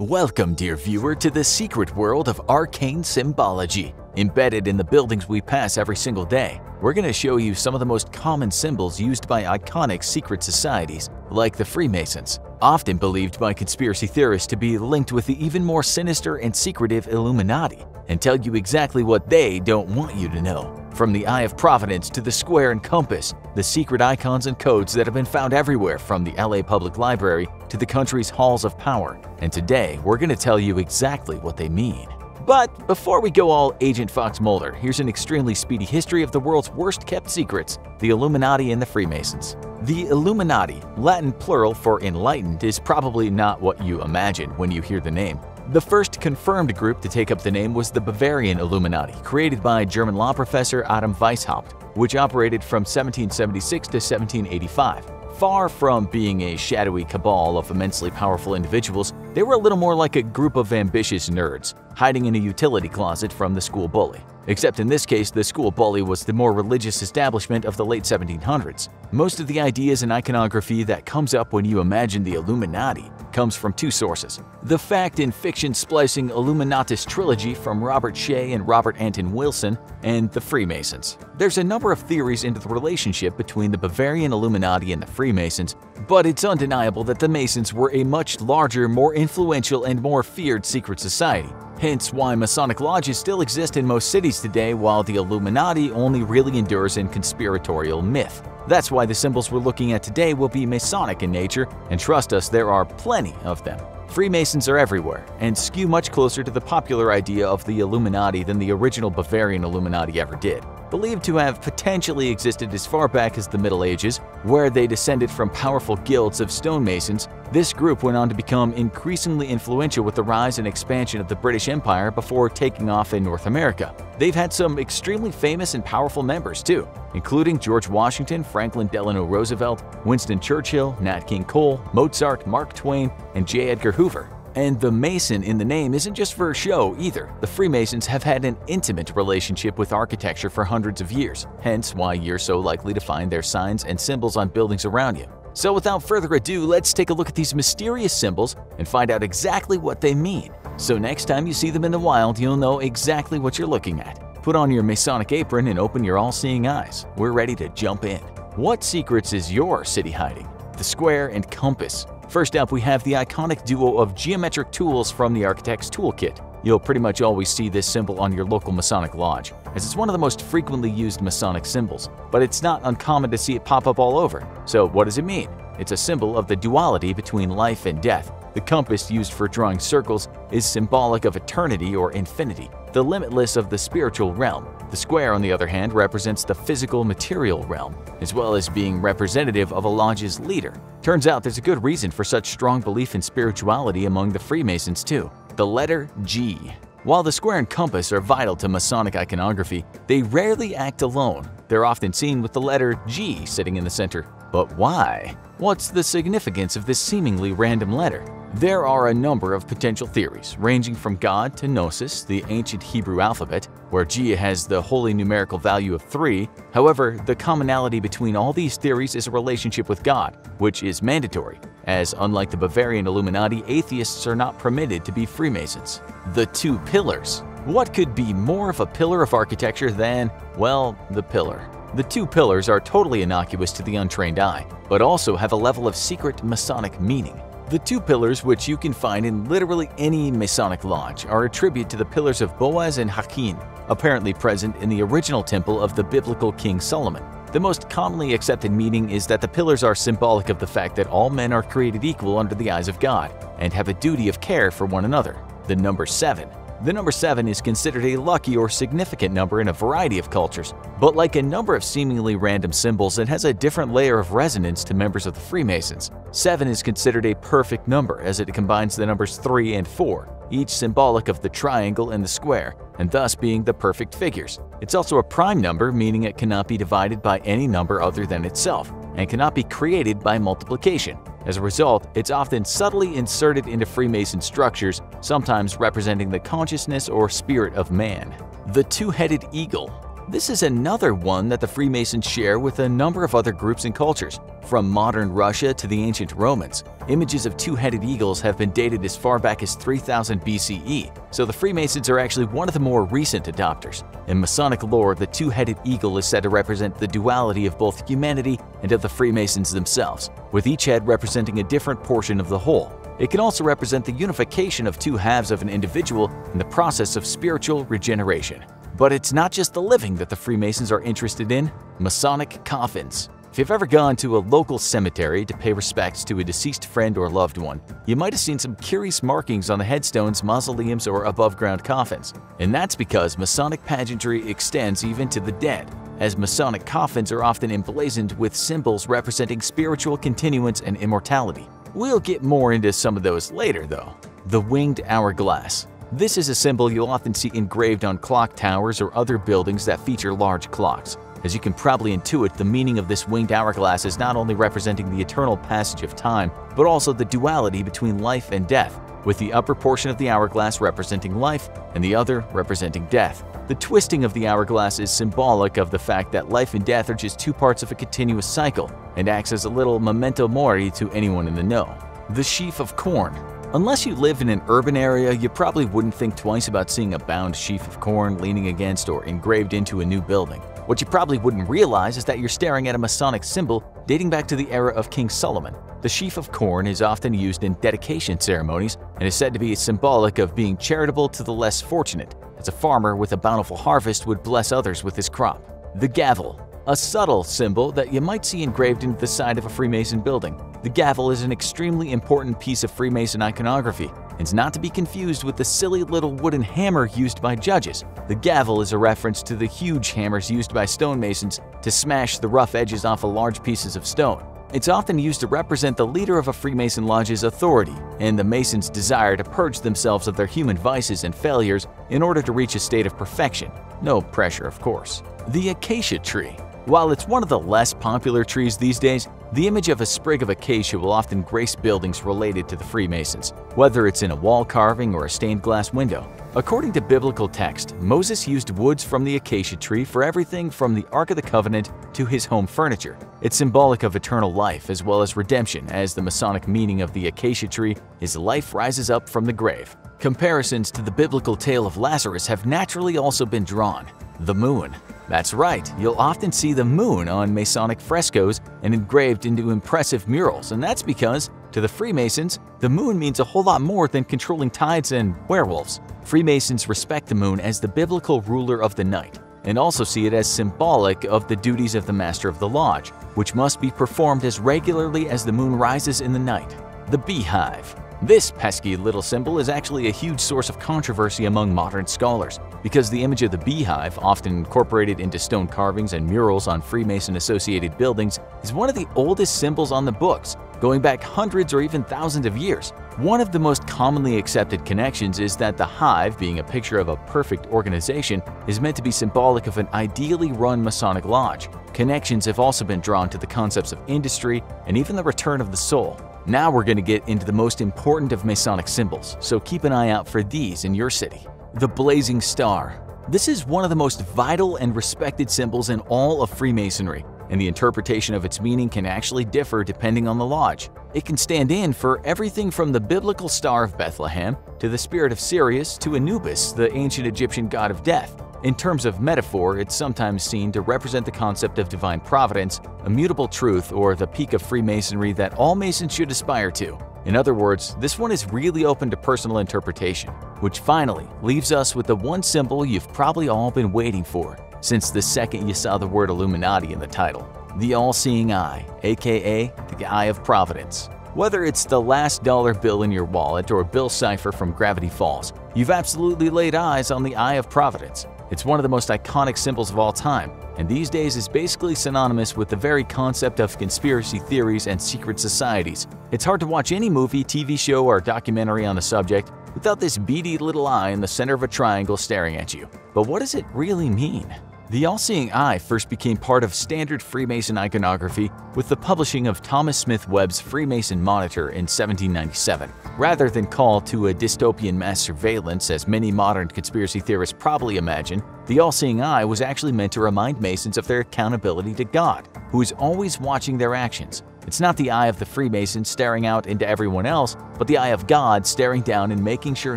[0.00, 3.92] Welcome, dear viewer, to the secret world of arcane symbology.
[4.20, 7.72] Embedded in the buildings we pass every single day, we're going to show you some
[7.72, 13.40] of the most common symbols used by iconic secret societies, like the Freemasons, often believed
[13.40, 18.20] by conspiracy theorists to be linked with the even more sinister and secretive Illuminati, and
[18.20, 20.76] tell you exactly what they don't want you to know.
[20.92, 24.92] From the Eye of Providence to the Square and Compass, the secret icons and codes
[24.92, 28.76] that have been found everywhere from the LA Public Library to the country's halls of
[28.76, 29.18] power.
[29.38, 32.06] And today, we're going to tell you exactly what they mean.
[32.46, 36.40] But before we go all Agent Fox Mulder, here's an extremely speedy history of the
[36.40, 39.56] world's worst kept secrets, the Illuminati and the Freemasons.
[39.82, 45.00] The Illuminati, Latin plural for enlightened, is probably not what you imagine when you hear
[45.00, 45.38] the name.
[45.68, 49.84] The first confirmed group to take up the name was the Bavarian Illuminati, created by
[49.84, 55.04] German law professor Adam Weishaupt, which operated from 1776 to 1785.
[55.36, 59.94] Far from being a shadowy cabal of immensely powerful individuals, they were a little more
[59.94, 64.20] like a group of ambitious nerds, hiding in a utility closet from the school bully.
[64.46, 68.04] Except in this case, the school bully was the more religious establishment of the late
[68.04, 68.88] 1700s.
[69.12, 73.54] Most of the ideas and iconography that comes up when you imagine the Illuminati comes
[73.54, 74.40] from two sources.
[74.64, 80.30] The fact and fiction splicing Illuminatus trilogy from Robert Shea and Robert Anton Wilson, and
[80.32, 81.18] the Freemasons.
[81.36, 85.76] There's a number of theories into the relationship between the Bavarian Illuminati and the Freemasons,
[86.08, 90.64] but it's undeniable that the Masons were a much larger, more influential, and more feared
[90.64, 91.50] secret society.
[91.80, 96.58] Hence why Masonic lodges still exist in most cities today while the Illuminati only really
[96.58, 98.46] endures in conspiratorial myth.
[98.68, 102.34] That's why the symbols we're looking at today will be Masonic in nature, and trust
[102.34, 103.80] us, there are plenty of them.
[104.08, 108.58] Freemasons are everywhere, and skew much closer to the popular idea of the Illuminati than
[108.58, 110.62] the original Bavarian Illuminati ever did.
[110.90, 115.30] Believed to have potentially existed as far back as the Middle Ages, where they descended
[115.30, 120.22] from powerful guilds of stonemasons, this group went on to become increasingly influential with the
[120.22, 123.94] rise and expansion of the British Empire before taking off in North America.
[124.18, 129.82] They've had some extremely famous and powerful members too, including George Washington, Franklin Delano Roosevelt,
[130.04, 133.70] Winston Churchill, Nat King Cole, Mozart, Mark Twain, and J.
[133.70, 134.30] Edgar Hoover.
[134.54, 137.32] And the Mason in the name isn't just for show either.
[137.40, 142.14] The Freemasons have had an intimate relationship with architecture for hundreds of years, hence why
[142.14, 145.26] you're so likely to find their signs and symbols on buildings around you.
[145.52, 149.22] So without further ado, let's take a look at these mysterious symbols and find out
[149.22, 150.52] exactly what they mean.
[150.76, 154.00] So next time you see them in the wild, you'll know exactly what you're looking
[154.00, 154.42] at.
[154.42, 157.04] Put on your Masonic apron and open your all-seeing eyes.
[157.16, 158.20] We're ready to jump in.
[158.56, 160.48] What secrets is your city hiding?
[160.78, 162.06] The square and compass.
[162.28, 166.38] First up, we have the iconic duo of geometric tools from the Architect's Toolkit.
[166.62, 170.08] You'll pretty much always see this symbol on your local Masonic lodge, as it's one
[170.08, 173.86] of the most frequently used Masonic symbols, but it's not uncommon to see it pop
[173.86, 174.46] up all over.
[174.66, 175.48] So what does it mean?
[175.78, 178.32] It's a symbol of the duality between life and death.
[178.52, 183.70] The compass used for drawing circles is symbolic of eternity or infinity, the limitless of
[183.70, 184.66] the spiritual realm.
[184.90, 189.00] The square, on the other hand, represents the physical material realm, as well as being
[189.00, 190.74] representative of a lodge's leader.
[191.00, 195.04] Turns out there's a good reason for such strong belief in spirituality among the Freemasons
[195.04, 195.30] too.
[195.56, 196.72] The letter G.
[197.02, 201.50] While the square and compass are vital to Masonic iconography, they rarely act alone.
[201.68, 204.26] They're often seen with the letter G sitting in the center.
[204.52, 205.36] But why?
[205.58, 208.24] What's the significance of this seemingly random letter?
[208.54, 213.20] There are a number of potential theories, ranging from God to Gnosis, the ancient Hebrew
[213.20, 216.48] alphabet, where G has the holy numerical value of 3.
[216.72, 221.58] However, the commonality between all these theories is a relationship with God, which is mandatory,
[221.84, 226.00] as unlike the Bavarian Illuminati, atheists are not permitted to be Freemasons.
[226.34, 231.22] The Two Pillars What could be more of a pillar of architecture than, well, the
[231.22, 231.68] pillar?
[231.94, 235.88] The two pillars are totally innocuous to the untrained eye, but also have a level
[235.88, 237.40] of secret Masonic meaning.
[237.70, 241.88] The two pillars, which you can find in literally any Masonic lodge, are a tribute
[241.90, 243.56] to the pillars of Boaz and Jachin,
[243.88, 247.22] apparently present in the original temple of the biblical King Solomon.
[247.52, 251.06] The most commonly accepted meaning is that the pillars are symbolic of the fact that
[251.06, 254.40] all men are created equal under the eyes of God and have a duty of
[254.40, 255.36] care for one another.
[255.68, 256.48] The number 7
[256.82, 260.72] the number 7 is considered a lucky or significant number in a variety of cultures,
[260.98, 264.82] but like a number of seemingly random symbols, it has a different layer of resonance
[264.84, 266.10] to members of the Freemasons.
[266.30, 270.70] 7 is considered a perfect number as it combines the numbers 3 and 4, each
[270.70, 274.58] symbolic of the triangle and the square, and thus being the perfect figures.
[274.80, 278.46] It's also a prime number, meaning it cannot be divided by any number other than
[278.46, 281.18] itself, and cannot be created by multiplication.
[281.44, 287.28] As a result, it's often subtly inserted into Freemason structures, sometimes representing the consciousness or
[287.28, 288.34] spirit of man.
[288.68, 289.88] The two-headed eagle.
[290.30, 293.92] This is another one that the Freemasons share with a number of other groups and
[293.92, 294.38] cultures.
[294.64, 299.16] From modern Russia to the ancient Romans, images of two-headed eagles have been dated as
[299.16, 303.46] far back as 3000 BCE, so the Freemasons are actually one of the more recent
[303.46, 304.04] adopters.
[304.28, 308.56] In Masonic lore, the two-headed eagle is said to represent the duality of both humanity
[308.84, 312.92] and of the Freemasons themselves, with each head representing a different portion of the whole.
[313.18, 317.16] It can also represent the unification of two halves of an individual in the process
[317.16, 318.64] of spiritual regeneration.
[319.00, 323.30] But it's not just the living that the Freemasons are interested in, Masonic coffins.
[323.50, 327.16] If you've ever gone to a local cemetery to pay respects to a deceased friend
[327.16, 331.24] or loved one, you might have seen some curious markings on the headstones, mausoleums, or
[331.24, 332.34] above-ground coffins.
[332.58, 337.70] And that's because Masonic pageantry extends even to the dead, as Masonic coffins are often
[337.70, 341.66] emblazoned with symbols representing spiritual continuance and immortality.
[341.94, 344.14] We'll get more into some of those later, though.
[344.48, 349.16] The Winged Hourglass This is a symbol you'll often see engraved on clock towers or
[349.16, 351.16] other buildings that feature large clocks.
[351.44, 355.08] As you can probably intuit, the meaning of this winged hourglass is not only representing
[355.08, 359.52] the eternal passage of time, but also the duality between life and death, with the
[359.52, 363.44] upper portion of the hourglass representing life and the other representing death.
[363.68, 367.14] The twisting of the hourglass is symbolic of the fact that life and death are
[367.14, 371.08] just two parts of a continuous cycle and acts as a little memento mori to
[371.12, 371.96] anyone in the know.
[372.30, 373.32] The sheaf of corn
[373.72, 377.18] Unless you live in an urban area, you probably wouldn't think twice about seeing a
[377.20, 380.60] bound sheaf of corn leaning against or engraved into a new building.
[380.86, 384.48] What you probably wouldn't realize is that you're staring at a Masonic symbol dating back
[384.48, 385.76] to the era of King Solomon.
[386.02, 389.76] The sheaf of corn is often used in dedication ceremonies and is said to be
[389.76, 394.26] symbolic of being charitable to the less fortunate, as a farmer with a bountiful harvest
[394.26, 395.62] would bless others with his crop.
[396.00, 399.68] The gavel, a subtle symbol that you might see engraved into the side of a
[399.68, 400.60] Freemason building.
[400.82, 404.88] The gavel is an extremely important piece of Freemason iconography and is not to be
[404.88, 408.02] confused with the silly little wooden hammer used by judges.
[408.28, 412.48] The gavel is a reference to the huge hammers used by stonemasons to smash the
[412.48, 414.42] rough edges off of large pieces of stone.
[414.72, 418.88] It's often used to represent the leader of a Freemason lodge's authority and the Mason's
[418.88, 422.78] desire to purge themselves of their human vices and failures in order to reach a
[422.78, 423.70] state of perfection.
[424.00, 425.22] No pressure, of course.
[425.48, 426.56] The Acacia Tree
[426.86, 430.42] While it's one of the less popular trees these days, the image of a sprig
[430.42, 434.64] of acacia will often grace buildings related to the Freemasons, whether it's in a wall
[434.64, 436.24] carving or a stained glass window.
[436.54, 441.04] According to biblical text, Moses used woods from the acacia tree for everything from the
[441.10, 443.18] Ark of the Covenant to his home furniture.
[443.42, 447.26] It's symbolic of eternal life as well as redemption, as the Masonic meaning of the
[447.26, 449.96] acacia tree is life rises up from the grave.
[450.20, 454.06] Comparisons to the biblical tale of Lazarus have naturally also been drawn.
[454.40, 454.94] The moon.
[455.30, 460.72] That's right, you'll often see the moon on Masonic frescoes and engraved into impressive murals,
[460.72, 464.70] and that's because, to the Freemasons, the moon means a whole lot more than controlling
[464.70, 466.00] tides and werewolves.
[466.24, 470.34] Freemasons respect the moon as the biblical ruler of the night, and also see it
[470.34, 474.44] as symbolic of the duties of the Master of the Lodge, which must be performed
[474.44, 476.74] as regularly as the moon rises in the night.
[477.12, 482.06] The Beehive this pesky little symbol is actually a huge source of controversy among modern
[482.06, 486.82] scholars, because the image of the beehive, often incorporated into stone carvings and murals on
[486.82, 491.80] Freemason-associated buildings, is one of the oldest symbols on the books, going back hundreds or
[491.80, 492.90] even thousands of years.
[493.16, 497.08] One of the most commonly accepted connections is that the hive, being a picture of
[497.08, 501.68] a perfect organization, is meant to be symbolic of an ideally run Masonic lodge.
[501.94, 505.70] Connections have also been drawn to the concepts of industry and even the return of
[505.70, 506.20] the soul.
[506.50, 509.92] Now we're going to get into the most important of Masonic symbols, so keep an
[509.92, 511.46] eye out for these in your city.
[511.74, 513.00] The Blazing Star.
[513.28, 517.60] This is one of the most vital and respected symbols in all of Freemasonry, and
[517.60, 520.90] the interpretation of its meaning can actually differ depending on the lodge.
[521.14, 525.30] It can stand in for everything from the biblical Star of Bethlehem to the spirit
[525.30, 528.42] of Sirius to Anubis, the ancient Egyptian god of death.
[528.62, 533.48] In terms of metaphor, it's sometimes seen to represent the concept of divine providence, immutable
[533.48, 536.98] truth, or the peak of Freemasonry that all Masons should aspire to.
[537.24, 540.28] In other words, this one is really open to personal interpretation,
[540.60, 545.08] which finally leaves us with the one symbol you've probably all been waiting for since
[545.08, 549.72] the second you saw the word Illuminati in the title the all seeing eye, aka
[549.96, 551.08] the Eye of Providence.
[551.34, 555.52] Whether it's the last dollar bill in your wallet or Bill Cipher from Gravity Falls,
[555.74, 558.26] you've absolutely laid eyes on the Eye of Providence.
[558.50, 561.94] It's one of the most iconic symbols of all time, and these days is basically
[561.94, 566.08] synonymous with the very concept of conspiracy theories and secret societies.
[566.32, 570.18] It's hard to watch any movie, TV show, or documentary on the subject without this
[570.18, 572.88] beady little eye in the center of a triangle staring at you.
[573.14, 574.52] But what does it really mean?
[574.90, 579.96] The all-seeing eye first became part of standard Freemason iconography with the publishing of Thomas
[579.96, 582.92] Smith Webb's Freemason Monitor in 1797.
[583.16, 588.42] Rather than call to a dystopian mass surveillance as many modern conspiracy theorists probably imagine,
[588.66, 592.82] the all-seeing eye was actually meant to remind Masons of their accountability to God, who
[592.82, 594.42] is always watching their actions.
[594.66, 598.08] It's not the eye of the Freemason staring out into everyone else, but the eye
[598.08, 599.96] of God staring down and making sure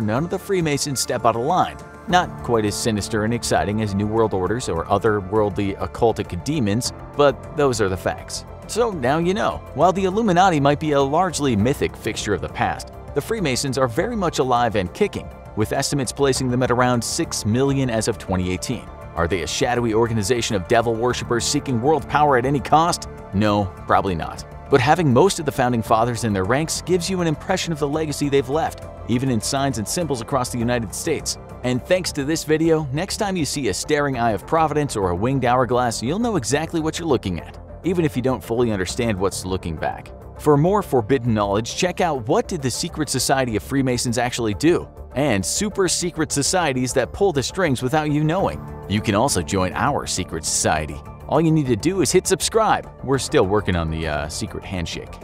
[0.00, 1.78] none of the Freemasons step out of line.
[2.06, 6.92] Not quite as sinister and exciting as New World Orders or other worldly occultic demons,
[7.16, 8.44] but those are the facts.
[8.66, 9.62] So now you know.
[9.74, 13.88] While the Illuminati might be a largely mythic fixture of the past, the Freemasons are
[13.88, 18.18] very much alive and kicking, with estimates placing them at around 6 million as of
[18.18, 18.86] 2018.
[19.14, 23.08] Are they a shadowy organization of devil worshippers seeking world power at any cost?
[23.32, 24.44] No, probably not.
[24.70, 27.78] But having most of the founding fathers in their ranks gives you an impression of
[27.78, 31.38] the legacy they've left, even in signs and symbols across the United States.
[31.64, 35.10] And thanks to this video, next time you see a staring eye of providence or
[35.10, 38.70] a winged hourglass, you'll know exactly what you're looking at, even if you don't fully
[38.70, 40.12] understand what's looking back.
[40.38, 44.88] For more forbidden knowledge, check out What Did the Secret Society of Freemasons Actually Do?
[45.14, 48.60] and super secret societies that pull the strings without you knowing.
[48.88, 50.96] You can also join our secret society.
[51.28, 52.90] All you need to do is hit subscribe.
[53.02, 55.14] We're still working on the uh, secret handshake.